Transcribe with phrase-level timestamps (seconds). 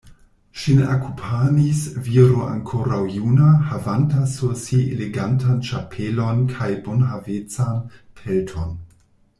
[0.59, 7.85] Ŝin akompanis viro ankoraŭ juna, havanta sur si elegantan ĉapelon kaj bonhavecan
[8.23, 8.75] pelton.